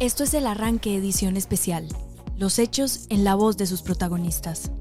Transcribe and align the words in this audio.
Esto 0.00 0.24
es 0.24 0.32
el 0.32 0.46
arranque 0.46 0.96
edición 0.96 1.36
especial, 1.36 1.86
los 2.38 2.58
hechos 2.58 3.04
en 3.10 3.22
la 3.22 3.34
voz 3.34 3.58
de 3.58 3.66
sus 3.66 3.82
protagonistas. 3.82 4.72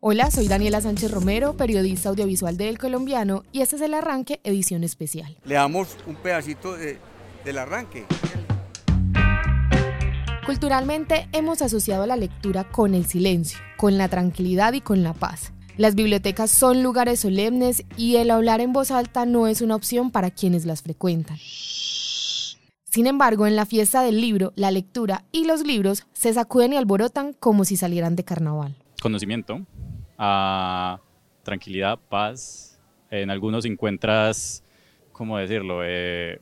Hola, 0.00 0.30
soy 0.30 0.46
Daniela 0.46 0.82
Sánchez 0.82 1.10
Romero, 1.10 1.56
periodista 1.56 2.10
audiovisual 2.10 2.58
del 2.58 2.76
Colombiano, 2.76 3.44
y 3.50 3.62
este 3.62 3.76
es 3.76 3.82
el 3.82 3.94
arranque 3.94 4.42
edición 4.44 4.84
especial. 4.84 5.38
Le 5.46 5.54
damos 5.54 5.96
un 6.06 6.16
pedacito 6.16 6.76
del 6.76 7.58
arranque. 7.58 8.04
Culturalmente 10.44 11.30
hemos 11.32 11.62
asociado 11.62 12.04
la 12.04 12.16
lectura 12.16 12.64
con 12.70 12.94
el 12.94 13.06
silencio, 13.06 13.58
con 13.78 13.96
la 13.96 14.08
tranquilidad 14.08 14.74
y 14.74 14.82
con 14.82 15.02
la 15.02 15.14
paz. 15.14 15.54
Las 15.78 15.94
bibliotecas 15.94 16.50
son 16.50 16.82
lugares 16.82 17.20
solemnes 17.20 17.84
y 17.96 18.16
el 18.16 18.30
hablar 18.30 18.60
en 18.60 18.74
voz 18.74 18.90
alta 18.90 19.24
no 19.24 19.46
es 19.46 19.62
una 19.62 19.74
opción 19.74 20.10
para 20.10 20.30
quienes 20.30 20.66
las 20.66 20.82
frecuentan. 20.82 21.38
Sin 21.38 23.06
embargo, 23.06 23.46
en 23.46 23.56
la 23.56 23.64
fiesta 23.64 24.02
del 24.02 24.20
libro, 24.20 24.52
la 24.54 24.70
lectura 24.70 25.24
y 25.32 25.46
los 25.46 25.64
libros 25.64 26.06
se 26.12 26.34
sacuden 26.34 26.74
y 26.74 26.76
alborotan 26.76 27.32
como 27.32 27.64
si 27.64 27.76
salieran 27.76 28.16
de 28.16 28.24
carnaval. 28.24 28.76
Conocimiento, 29.00 29.62
a 30.18 31.00
tranquilidad, 31.42 31.98
paz. 31.98 32.78
En 33.10 33.30
algunos 33.30 33.64
encuentras, 33.64 34.62
¿cómo 35.10 35.38
decirlo?, 35.38 35.80
eh, 35.82 36.38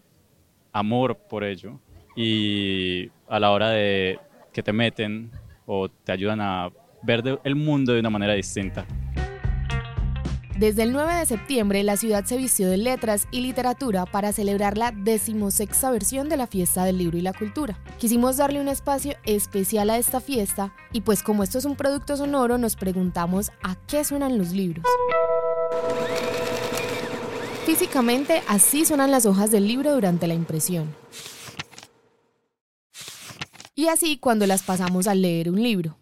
amor 0.73 1.17
por 1.17 1.45
ello. 1.45 1.79
Y 2.17 3.11
a 3.29 3.39
la 3.39 3.53
hora 3.53 3.71
de 3.71 4.19
que 4.53 4.65
te 4.65 4.73
meten 4.73 5.31
o 5.67 5.89
te 5.89 6.11
ayudan 6.11 6.41
a 6.41 6.71
ver 7.03 7.39
el 7.45 7.55
mundo 7.55 7.93
de 7.93 8.01
una 8.01 8.11
manera 8.11 8.35
distinta. 8.35 8.85
Desde 10.61 10.83
el 10.83 10.93
9 10.93 11.15
de 11.15 11.25
septiembre, 11.25 11.83
la 11.85 11.97
ciudad 11.97 12.27
se 12.27 12.37
vistió 12.37 12.69
de 12.69 12.77
letras 12.77 13.29
y 13.31 13.41
literatura 13.41 14.05
para 14.05 14.31
celebrar 14.31 14.77
la 14.77 14.93
decimosexta 14.93 15.91
versión 15.91 16.29
de 16.29 16.37
la 16.37 16.47
Fiesta 16.47 16.85
del 16.85 16.99
Libro 16.99 17.17
y 17.17 17.23
la 17.23 17.33
Cultura. 17.33 17.83
Quisimos 17.99 18.37
darle 18.37 18.61
un 18.61 18.69
espacio 18.69 19.15
especial 19.25 19.89
a 19.89 19.97
esta 19.97 20.21
fiesta 20.21 20.75
y 20.93 21.01
pues 21.01 21.23
como 21.23 21.45
esto 21.45 21.57
es 21.57 21.65
un 21.65 21.77
producto 21.77 22.15
sonoro, 22.15 22.59
nos 22.59 22.77
preguntamos 22.77 23.51
a 23.63 23.75
qué 23.87 24.05
suenan 24.05 24.37
los 24.37 24.51
libros. 24.51 24.85
Físicamente, 27.65 28.43
así 28.47 28.85
suenan 28.85 29.11
las 29.11 29.25
hojas 29.25 29.51
del 29.51 29.67
libro 29.67 29.95
durante 29.95 30.27
la 30.27 30.35
impresión. 30.35 30.95
Y 33.75 33.87
así 33.87 34.19
cuando 34.19 34.47
las 34.47 34.63
pasamos 34.63 35.07
a 35.07 35.15
leer 35.15 35.49
un 35.49 35.63
libro. 35.63 36.00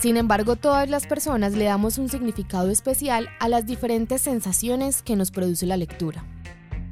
Sin 0.00 0.18
embargo, 0.18 0.56
todas 0.56 0.90
las 0.90 1.06
personas 1.06 1.54
le 1.54 1.64
damos 1.64 1.96
un 1.96 2.10
significado 2.10 2.70
especial 2.70 3.30
a 3.40 3.48
las 3.48 3.64
diferentes 3.64 4.20
sensaciones 4.20 5.00
que 5.00 5.16
nos 5.16 5.30
produce 5.30 5.64
la 5.64 5.78
lectura. 5.78 6.22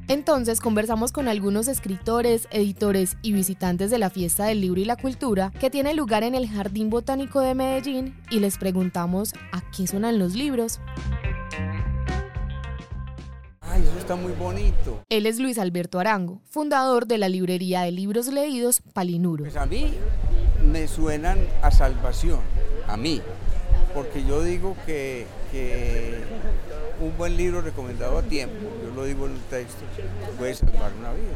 Entonces 0.09 0.61
conversamos 0.61 1.13
con 1.13 1.29
algunos 1.29 1.69
escritores, 1.69 2.49
editores 2.51 3.17
y 3.21 3.33
visitantes 3.33 3.91
de 3.91 3.99
la 3.99 4.11
Fiesta 4.11 4.47
del 4.47 4.61
Libro 4.63 4.81
y 4.81 4.85
la 4.87 4.97
Cultura 4.97 5.51
que 5.61 5.71
tiene 5.71 5.95
lugar 5.95 6.23
en 6.23 6.35
el 6.35 6.49
Jardín 6.49 6.89
Botánico 6.89 7.41
de 7.41 7.55
Medellín 7.55 8.15
y 8.31 8.41
les 8.41 8.57
preguntamos 8.57 9.35
a 9.53 9.63
qué 9.71 9.87
suenan 9.87 10.19
los 10.19 10.35
libros. 10.35 10.81
Ay, 13.61 13.83
eso 13.83 13.99
está 13.99 14.17
muy 14.17 14.33
bonito. 14.33 15.03
Él 15.11 15.27
es 15.27 15.39
Luis 15.39 15.59
Alberto 15.59 16.01
Arango, 16.01 16.41
fundador 16.45 17.07
de 17.07 17.19
la 17.19 17.29
librería 17.29 17.83
de 17.83 17.93
libros 17.93 18.29
leídos 18.29 18.83
Palinuro. 18.93 19.45
Pues 19.45 19.57
a 19.57 19.67
mí 19.67 19.93
me 20.71 20.87
suenan 20.89 21.39
a 21.63 21.71
salvación 21.71 22.41
a 22.87 22.97
mí, 22.97 23.23
porque 23.95 24.25
yo 24.25 24.43
digo 24.43 24.77
que, 24.87 25.27
un 27.01 27.17
buen 27.17 27.37
libro 27.37 27.61
recomendado 27.61 28.19
a 28.19 28.23
tiempo, 28.23 28.57
yo 28.83 28.95
lo 28.95 29.05
digo 29.05 29.27
en 29.27 29.33
un 29.33 29.41
texto, 29.51 29.85
puede 30.39 30.55
salvar 30.55 30.93
una 30.99 31.13
vida. 31.13 31.35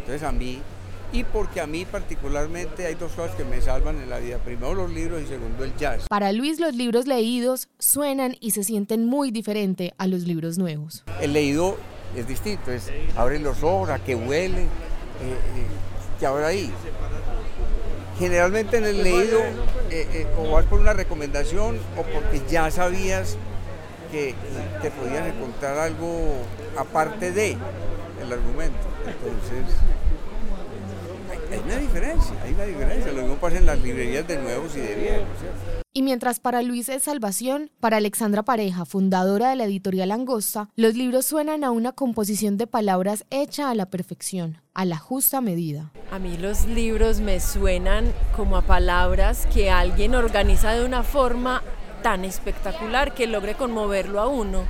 Entonces 0.00 0.22
a 0.22 0.32
mí, 0.32 0.60
y 1.12 1.24
porque 1.24 1.60
a 1.60 1.66
mí 1.66 1.84
particularmente 1.84 2.86
hay 2.86 2.94
dos 2.94 3.12
cosas 3.12 3.34
que 3.34 3.44
me 3.44 3.60
salvan 3.62 4.00
en 4.00 4.10
la 4.10 4.18
vida. 4.18 4.38
Primero 4.38 4.74
los 4.74 4.90
libros 4.90 5.22
y 5.22 5.26
segundo 5.26 5.64
el 5.64 5.74
jazz. 5.76 6.04
Para 6.08 6.32
Luis 6.32 6.60
los 6.60 6.74
libros 6.74 7.06
leídos 7.06 7.68
suenan 7.78 8.36
y 8.40 8.50
se 8.50 8.62
sienten 8.62 9.06
muy 9.06 9.30
diferente 9.30 9.94
a 9.96 10.06
los 10.06 10.22
libros 10.22 10.58
nuevos. 10.58 11.04
El 11.20 11.32
leído 11.32 11.76
es 12.14 12.26
distinto, 12.26 12.72
es 12.72 12.90
abre 13.16 13.38
los 13.38 13.62
ojos, 13.62 13.88
a 13.88 13.98
que 13.98 14.14
huele, 14.14 14.62
eh, 14.62 14.66
eh, 14.66 15.66
que 16.20 16.26
ahora 16.26 16.48
ahí. 16.48 16.70
Generalmente 18.18 18.78
en 18.78 18.84
el 18.84 19.02
leído 19.02 19.40
eh, 19.90 20.06
eh, 20.12 20.26
o 20.38 20.52
vas 20.52 20.64
por 20.66 20.80
una 20.80 20.92
recomendación 20.92 21.78
o 21.96 22.02
porque 22.02 22.42
ya 22.48 22.70
sabías 22.70 23.36
que 24.10 24.34
te 24.82 24.90
podías 24.90 25.26
encontrar 25.26 25.78
algo 25.78 26.34
aparte 26.76 27.32
de 27.32 27.56
el 28.22 28.32
argumento. 28.32 28.78
Entonces, 29.06 29.76
hay, 31.50 31.58
una 31.58 31.76
diferencia, 31.76 32.34
hay 32.42 32.54
una 32.54 32.64
diferencia. 32.64 33.12
Lo 33.12 33.22
mismo 33.22 33.36
pasa 33.36 33.58
en 33.58 33.66
las 33.66 33.78
librerías 33.80 34.26
de 34.26 34.38
nuevos 34.38 34.76
y 34.76 34.80
de 34.80 34.94
viejos. 34.94 35.87
Y 35.98 36.02
mientras 36.02 36.38
para 36.38 36.62
Luis 36.62 36.88
es 36.90 37.02
salvación, 37.02 37.72
para 37.80 37.96
Alexandra 37.96 38.44
Pareja, 38.44 38.84
fundadora 38.84 39.50
de 39.50 39.56
la 39.56 39.64
editorial 39.64 40.12
Angosta, 40.12 40.68
los 40.76 40.94
libros 40.94 41.26
suenan 41.26 41.64
a 41.64 41.72
una 41.72 41.90
composición 41.90 42.56
de 42.56 42.68
palabras 42.68 43.24
hecha 43.30 43.68
a 43.68 43.74
la 43.74 43.86
perfección, 43.90 44.62
a 44.74 44.84
la 44.84 44.96
justa 44.96 45.40
medida. 45.40 45.90
A 46.12 46.20
mí 46.20 46.38
los 46.38 46.66
libros 46.66 47.18
me 47.18 47.40
suenan 47.40 48.12
como 48.36 48.56
a 48.56 48.62
palabras 48.62 49.48
que 49.52 49.72
alguien 49.72 50.14
organiza 50.14 50.70
de 50.70 50.86
una 50.86 51.02
forma 51.02 51.64
tan 52.04 52.24
espectacular 52.24 53.12
que 53.12 53.26
logre 53.26 53.56
conmoverlo 53.56 54.20
a 54.20 54.28
uno 54.28 54.66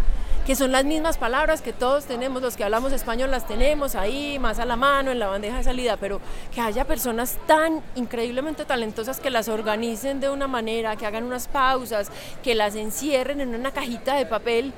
que 0.48 0.56
son 0.56 0.72
las 0.72 0.86
mismas 0.86 1.19
palabras 1.19 1.60
que 1.60 1.75
todos 1.75 2.06
tenemos, 2.06 2.41
los 2.41 2.56
que 2.56 2.64
hablamos 2.64 2.91
español 2.94 3.31
las 3.31 3.47
tenemos 3.47 3.94
ahí, 3.94 4.38
más 4.38 4.59
a 4.59 4.64
la 4.64 4.76
mano, 4.76 5.10
en 5.10 5.19
la 5.19 5.26
bandeja 5.26 5.59
de 5.59 5.62
salida, 5.62 5.98
pero 5.98 6.22
que 6.54 6.62
haya 6.62 6.86
personas 6.86 7.36
tan 7.47 7.82
increíblemente 7.97 8.64
talentosas 8.64 9.20
que 9.20 9.28
las 9.28 9.48
organicen 9.48 10.20
de 10.20 10.31
una 10.31 10.48
manera, 10.48 10.97
que 10.97 11.04
hagan 11.04 11.25
unas 11.25 11.48
pausas, 11.48 12.10
que 12.42 12.54
las 12.54 12.76
encierren 12.76 13.42
en 13.42 13.54
una 13.54 13.72
cajita 13.72 14.14
de 14.14 14.25
papel 14.25 14.72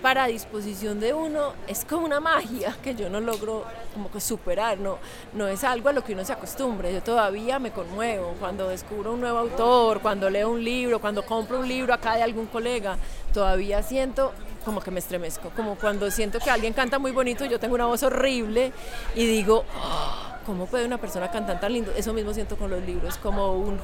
para 0.00 0.26
disposición 0.26 1.00
de 1.00 1.12
uno 1.12 1.54
es 1.66 1.84
como 1.84 2.06
una 2.06 2.20
magia 2.20 2.76
que 2.80 2.94
yo 2.94 3.08
no 3.10 3.18
logro 3.20 3.64
como 3.94 4.12
que 4.12 4.20
superar, 4.20 4.78
no, 4.78 4.98
no 5.32 5.48
es 5.48 5.64
algo 5.64 5.88
a 5.88 5.92
lo 5.92 6.04
que 6.04 6.12
uno 6.12 6.24
se 6.24 6.34
acostumbre, 6.34 6.92
yo 6.92 7.02
todavía 7.02 7.58
me 7.58 7.72
conmuevo 7.72 8.36
cuando 8.38 8.68
descubro 8.68 9.14
un 9.14 9.20
nuevo 9.22 9.38
autor, 9.38 10.00
cuando 10.00 10.30
leo 10.30 10.50
un 10.50 10.62
libro, 10.62 11.00
cuando 11.00 11.24
compro 11.24 11.58
un 11.58 11.66
libro 11.66 11.92
acá 11.92 12.14
de 12.14 12.22
algún 12.22 12.46
colega, 12.46 12.96
todavía 13.32 13.82
siento 13.82 14.32
como 14.66 14.80
que 14.80 14.90
me 14.90 14.98
estremezco, 14.98 15.50
como 15.54 15.76
cuando 15.76 16.10
siento 16.10 16.40
que 16.40 16.50
alguien 16.50 16.72
canta 16.72 16.98
muy 16.98 17.12
bonito 17.12 17.44
y 17.44 17.48
yo 17.48 17.60
tengo 17.60 17.76
una 17.76 17.86
voz 17.86 18.02
horrible 18.02 18.72
y 19.14 19.24
digo, 19.24 19.64
ah, 19.80 20.40
¿cómo 20.44 20.66
puede 20.66 20.84
una 20.84 20.98
persona 20.98 21.30
cantar 21.30 21.60
tan 21.60 21.72
lindo? 21.72 21.92
Eso 21.96 22.12
mismo 22.12 22.34
siento 22.34 22.56
con 22.56 22.68
los 22.68 22.82
libros, 22.84 23.16
como 23.18 23.52
un, 23.52 23.78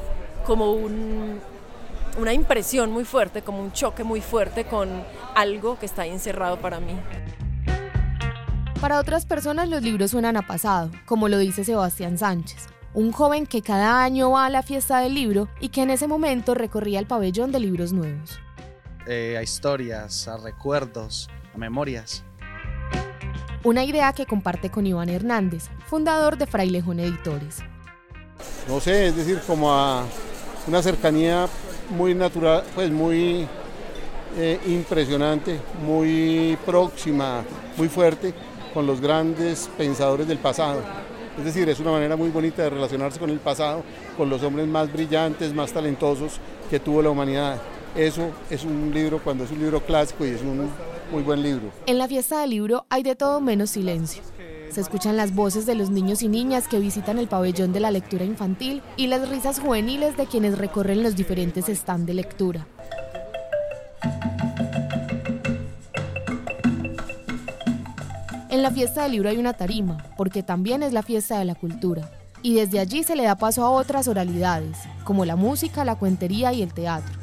como 0.44 0.72
un, 0.72 1.40
una 2.18 2.32
impresión 2.32 2.90
muy 2.90 3.04
fuerte, 3.04 3.42
como 3.42 3.62
un 3.62 3.70
choque 3.70 4.02
muy 4.02 4.20
fuerte 4.20 4.64
con 4.64 4.88
algo 5.36 5.78
que 5.78 5.86
está 5.86 6.04
encerrado 6.04 6.58
para 6.58 6.80
mí. 6.80 6.98
Para 8.80 8.98
otras 8.98 9.24
personas 9.24 9.68
los 9.68 9.82
libros 9.82 10.10
suenan 10.10 10.36
a 10.36 10.42
pasado, 10.42 10.90
como 11.06 11.28
lo 11.28 11.38
dice 11.38 11.62
Sebastián 11.62 12.18
Sánchez, 12.18 12.66
un 12.92 13.12
joven 13.12 13.46
que 13.46 13.62
cada 13.62 14.02
año 14.02 14.32
va 14.32 14.46
a 14.46 14.50
la 14.50 14.64
fiesta 14.64 14.98
del 14.98 15.14
libro 15.14 15.46
y 15.60 15.68
que 15.68 15.82
en 15.82 15.90
ese 15.90 16.08
momento 16.08 16.54
recorría 16.54 16.98
el 16.98 17.06
pabellón 17.06 17.52
de 17.52 17.60
libros 17.60 17.92
nuevos. 17.92 18.40
Eh, 19.06 19.36
a 19.36 19.42
historias, 19.42 20.28
a 20.28 20.36
recuerdos, 20.36 21.28
a 21.52 21.58
memorias. 21.58 22.22
Una 23.64 23.84
idea 23.84 24.12
que 24.12 24.26
comparte 24.26 24.70
con 24.70 24.86
Iván 24.86 25.08
Hernández, 25.08 25.64
fundador 25.86 26.38
de 26.38 26.46
Frailejón 26.46 27.00
Editores. 27.00 27.58
No 28.68 28.78
sé, 28.78 29.08
es 29.08 29.16
decir, 29.16 29.40
como 29.44 29.72
a, 29.72 30.04
una 30.68 30.82
cercanía 30.82 31.48
muy 31.96 32.14
natural, 32.14 32.62
pues 32.76 32.92
muy 32.92 33.46
eh, 34.36 34.60
impresionante, 34.66 35.58
muy 35.84 36.56
próxima, 36.64 37.42
muy 37.76 37.88
fuerte 37.88 38.32
con 38.72 38.86
los 38.86 39.00
grandes 39.00 39.68
pensadores 39.76 40.28
del 40.28 40.38
pasado. 40.38 40.80
Es 41.38 41.44
decir, 41.44 41.68
es 41.68 41.80
una 41.80 41.90
manera 41.90 42.14
muy 42.14 42.30
bonita 42.30 42.62
de 42.62 42.70
relacionarse 42.70 43.18
con 43.18 43.30
el 43.30 43.40
pasado, 43.40 43.82
con 44.16 44.30
los 44.30 44.42
hombres 44.44 44.68
más 44.68 44.92
brillantes, 44.92 45.52
más 45.52 45.72
talentosos 45.72 46.38
que 46.70 46.78
tuvo 46.78 47.02
la 47.02 47.10
humanidad. 47.10 47.60
Eso 47.96 48.30
es 48.48 48.64
un 48.64 48.90
libro 48.94 49.22
cuando 49.22 49.44
es 49.44 49.50
un 49.50 49.58
libro 49.58 49.84
clásico 49.84 50.24
y 50.24 50.30
es 50.30 50.40
un 50.40 50.70
muy 51.10 51.22
buen 51.22 51.42
libro. 51.42 51.70
En 51.84 51.98
la 51.98 52.08
fiesta 52.08 52.40
del 52.40 52.50
libro 52.50 52.86
hay 52.88 53.02
de 53.02 53.14
todo 53.14 53.40
menos 53.40 53.70
silencio. 53.70 54.22
Se 54.70 54.80
escuchan 54.80 55.18
las 55.18 55.34
voces 55.34 55.66
de 55.66 55.74
los 55.74 55.90
niños 55.90 56.22
y 56.22 56.28
niñas 56.28 56.68
que 56.68 56.78
visitan 56.78 57.18
el 57.18 57.28
pabellón 57.28 57.74
de 57.74 57.80
la 57.80 57.90
lectura 57.90 58.24
infantil 58.24 58.80
y 58.96 59.08
las 59.08 59.28
risas 59.28 59.60
juveniles 59.60 60.16
de 60.16 60.24
quienes 60.24 60.56
recorren 60.56 61.02
los 61.02 61.16
diferentes 61.16 61.66
stands 61.66 62.06
de 62.06 62.14
lectura. 62.14 62.66
En 68.48 68.62
la 68.62 68.70
fiesta 68.70 69.02
del 69.02 69.12
libro 69.12 69.28
hay 69.28 69.36
una 69.36 69.52
tarima, 69.52 69.98
porque 70.16 70.42
también 70.42 70.82
es 70.82 70.94
la 70.94 71.02
fiesta 71.02 71.38
de 71.38 71.44
la 71.44 71.54
cultura. 71.54 72.10
Y 72.40 72.54
desde 72.54 72.80
allí 72.80 73.02
se 73.02 73.16
le 73.16 73.24
da 73.24 73.36
paso 73.36 73.64
a 73.64 73.70
otras 73.70 74.08
oralidades, 74.08 74.78
como 75.04 75.26
la 75.26 75.36
música, 75.36 75.84
la 75.84 75.96
cuentería 75.96 76.54
y 76.54 76.62
el 76.62 76.72
teatro. 76.72 77.21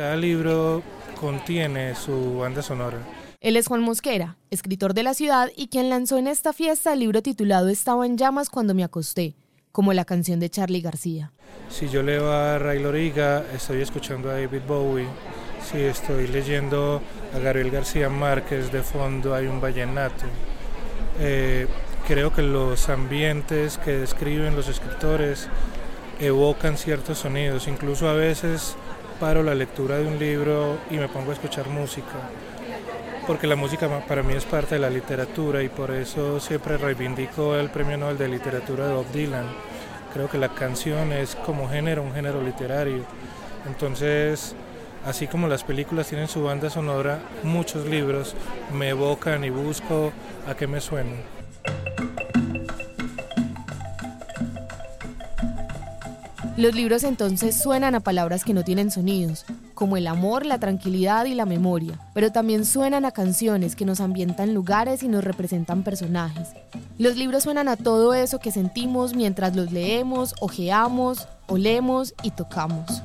Cada 0.00 0.16
libro 0.16 0.82
contiene 1.20 1.94
su 1.94 2.38
banda 2.38 2.62
sonora. 2.62 2.96
Él 3.38 3.58
es 3.58 3.66
Juan 3.66 3.82
Mosquera, 3.82 4.38
escritor 4.50 4.94
de 4.94 5.02
la 5.02 5.12
ciudad 5.12 5.50
y 5.54 5.68
quien 5.68 5.90
lanzó 5.90 6.16
en 6.16 6.26
esta 6.26 6.54
fiesta 6.54 6.94
el 6.94 7.00
libro 7.00 7.20
titulado 7.20 7.68
Estaba 7.68 8.06
en 8.06 8.16
llamas 8.16 8.48
cuando 8.48 8.72
me 8.72 8.82
acosté, 8.82 9.34
como 9.72 9.92
la 9.92 10.06
canción 10.06 10.40
de 10.40 10.48
Charlie 10.48 10.80
García. 10.80 11.32
Si 11.68 11.90
yo 11.90 12.02
leo 12.02 12.32
a 12.32 12.58
Ray 12.58 12.78
Loriga, 12.78 13.44
estoy 13.54 13.82
escuchando 13.82 14.30
a 14.30 14.40
David 14.40 14.62
Bowie. 14.66 15.06
Si 15.70 15.76
estoy 15.76 16.28
leyendo 16.28 17.02
a 17.34 17.38
Gabriel 17.38 17.70
García 17.70 18.08
Márquez, 18.08 18.72
de 18.72 18.82
fondo 18.82 19.34
hay 19.34 19.48
un 19.48 19.60
vallenato. 19.60 20.24
Eh, 21.18 21.66
creo 22.08 22.32
que 22.32 22.40
los 22.40 22.88
ambientes 22.88 23.76
que 23.76 23.98
describen 23.98 24.56
los 24.56 24.66
escritores 24.66 25.50
evocan 26.20 26.78
ciertos 26.78 27.18
sonidos, 27.18 27.68
incluso 27.68 28.08
a 28.08 28.14
veces 28.14 28.76
paro 29.20 29.42
la 29.42 29.54
lectura 29.54 29.98
de 29.98 30.06
un 30.06 30.18
libro 30.18 30.78
y 30.90 30.96
me 30.96 31.06
pongo 31.06 31.30
a 31.30 31.34
escuchar 31.34 31.68
música, 31.68 32.16
porque 33.26 33.46
la 33.46 33.54
música 33.54 33.86
para 34.08 34.22
mí 34.22 34.32
es 34.32 34.46
parte 34.46 34.76
de 34.76 34.80
la 34.80 34.88
literatura 34.88 35.62
y 35.62 35.68
por 35.68 35.90
eso 35.90 36.40
siempre 36.40 36.78
reivindico 36.78 37.54
el 37.54 37.68
Premio 37.68 37.98
Nobel 37.98 38.16
de 38.16 38.28
Literatura 38.28 38.88
de 38.88 38.94
Bob 38.94 39.12
Dylan. 39.12 39.44
Creo 40.14 40.30
que 40.30 40.38
la 40.38 40.48
canción 40.48 41.12
es 41.12 41.36
como 41.36 41.68
género, 41.68 42.02
un 42.02 42.14
género 42.14 42.42
literario. 42.42 43.04
Entonces, 43.66 44.56
así 45.04 45.26
como 45.26 45.48
las 45.48 45.64
películas 45.64 46.08
tienen 46.08 46.26
su 46.26 46.42
banda 46.42 46.70
sonora, 46.70 47.18
muchos 47.42 47.86
libros 47.86 48.34
me 48.72 48.88
evocan 48.88 49.44
y 49.44 49.50
busco 49.50 50.12
a 50.48 50.54
qué 50.54 50.66
me 50.66 50.80
suenen. 50.80 51.39
Los 56.60 56.74
libros 56.74 57.04
entonces 57.04 57.56
suenan 57.56 57.94
a 57.94 58.00
palabras 58.00 58.44
que 58.44 58.52
no 58.52 58.64
tienen 58.64 58.90
sonidos, 58.90 59.46
como 59.72 59.96
el 59.96 60.06
amor, 60.06 60.44
la 60.44 60.58
tranquilidad 60.58 61.24
y 61.24 61.32
la 61.32 61.46
memoria, 61.46 61.98
pero 62.12 62.32
también 62.32 62.66
suenan 62.66 63.06
a 63.06 63.12
canciones 63.12 63.74
que 63.74 63.86
nos 63.86 63.98
ambientan 63.98 64.52
lugares 64.52 65.02
y 65.02 65.08
nos 65.08 65.24
representan 65.24 65.84
personajes. 65.84 66.48
Los 66.98 67.16
libros 67.16 67.44
suenan 67.44 67.68
a 67.68 67.78
todo 67.78 68.12
eso 68.12 68.40
que 68.40 68.52
sentimos 68.52 69.16
mientras 69.16 69.56
los 69.56 69.72
leemos, 69.72 70.34
ojeamos, 70.42 71.28
olemos 71.46 72.12
y 72.22 72.30
tocamos. 72.32 73.02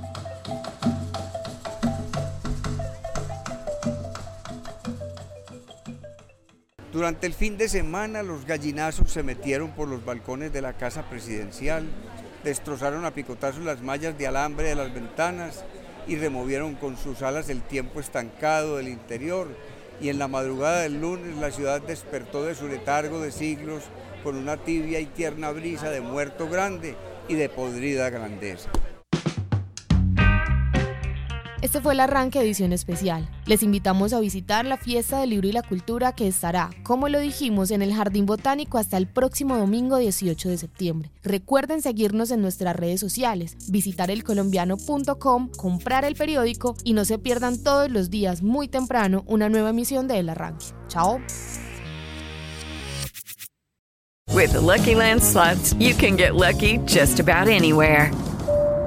Durante 6.92 7.28
el 7.28 7.34
fin 7.34 7.58
de 7.58 7.70
semana 7.70 8.22
los 8.22 8.46
gallinazos 8.46 9.12
se 9.12 9.24
metieron 9.24 9.72
por 9.72 9.88
los 9.88 10.04
balcones 10.04 10.52
de 10.52 10.62
la 10.62 10.74
casa 10.74 11.04
presidencial, 11.10 11.86
destrozaron 12.46 13.04
a 13.06 13.12
picotazos 13.12 13.66
las 13.66 13.82
mallas 13.82 14.18
de 14.18 14.28
alambre 14.28 14.70
de 14.70 14.76
las 14.76 14.94
ventanas 14.94 15.66
y 16.08 16.16
removieron 16.16 16.76
con 16.76 16.96
sus 16.96 17.24
alas 17.24 17.50
el 17.50 17.64
tiempo 17.64 18.00
estancado 18.00 18.78
del 18.78 18.88
interior. 18.88 19.48
Y 20.00 20.10
en 20.10 20.20
la 20.20 20.28
madrugada 20.28 20.82
del 20.82 21.02
lunes 21.02 21.38
la 21.38 21.52
ciudad 21.52 21.82
despertó 21.82 22.44
de 22.44 22.54
su 22.54 22.68
letargo 22.68 23.20
de 23.20 23.32
siglos 23.32 23.84
con 24.24 24.38
una 24.38 24.58
tibia 24.58 25.00
y 25.00 25.08
tierna 25.08 25.52
brisa 25.52 25.90
de 25.90 26.02
muerto 26.02 26.48
grande 26.48 26.96
y 27.28 27.34
de 27.34 27.50
podrida 27.50 28.10
grandeza. 28.10 28.70
Este 31.66 31.82
fue 31.82 31.94
el 31.94 32.00
arranque 32.00 32.40
edición 32.40 32.74
especial. 32.74 33.28
Les 33.48 33.64
invitamos 33.64 34.14
a 34.14 34.20
visitar 34.20 34.66
la 34.66 34.78
fiesta 34.78 35.20
del 35.20 35.32
libro 35.32 35.48
y 35.48 35.52
la 35.52 35.64
cultura 35.64 36.12
que 36.12 36.28
estará, 36.28 36.70
como 36.84 37.10
lo 37.10 37.20
dijimos, 37.20 37.72
en 37.72 37.82
el 37.82 37.92
Jardín 37.92 38.28
Botánico 38.28 38.78
hasta 38.78 38.98
el 38.98 39.08
próximo 39.08 39.58
domingo 39.58 39.98
18 39.98 40.50
de 40.50 40.58
septiembre. 40.60 41.12
Recuerden 41.24 41.82
seguirnos 41.82 42.30
en 42.30 42.42
nuestras 42.42 42.76
redes 42.76 43.00
sociales, 43.00 43.58
visitar 43.72 44.12
elcolombiano.com, 44.12 45.50
comprar 45.58 46.06
el 46.06 46.14
periódico 46.14 46.76
y 46.84 46.94
no 46.94 47.04
se 47.04 47.18
pierdan 47.18 47.58
todos 47.58 47.90
los 47.90 48.12
días 48.12 48.44
muy 48.44 48.68
temprano 48.68 49.24
una 49.26 49.50
nueva 49.50 49.72
emisión 49.72 50.08
de 50.08 50.20
El 50.20 50.30
Arranque. 50.30 50.68
Chao. 50.88 51.20